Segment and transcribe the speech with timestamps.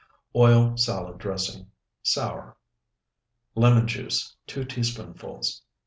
[0.35, 1.67] OIL SALAD DRESSING
[2.01, 2.57] (SOUR)
[3.53, 5.61] Lemon juice, 2 teaspoonfuls.